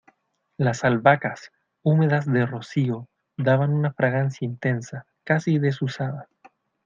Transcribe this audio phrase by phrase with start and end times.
[0.57, 1.51] las albahacas,
[1.83, 3.07] húmedas de rocío,
[3.37, 6.27] daban una fragancia intensa, casi desusada,